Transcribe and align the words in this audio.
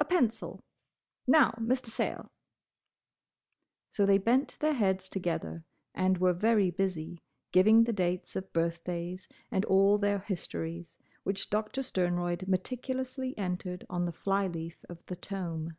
"A 0.00 0.04
pencil! 0.06 0.60
Now, 1.26 1.50
Mr. 1.60 1.88
Sayle—" 1.90 2.30
So 3.90 4.06
they 4.06 4.16
bent 4.16 4.56
their 4.60 4.72
heads 4.72 5.10
together, 5.10 5.62
and 5.94 6.16
were 6.16 6.32
very 6.32 6.70
busy, 6.70 7.20
giving 7.52 7.84
the 7.84 7.92
dates 7.92 8.34
of 8.34 8.50
birthdays, 8.54 9.28
and 9.50 9.66
all 9.66 9.98
their 9.98 10.20
histories, 10.20 10.96
which 11.22 11.50
Doctor 11.50 11.82
Sternroyd 11.82 12.48
meticulously 12.48 13.36
entered 13.36 13.84
on 13.90 14.06
the 14.06 14.12
fly 14.12 14.46
leaf 14.46 14.86
of 14.88 15.04
the 15.04 15.16
tome. 15.16 15.76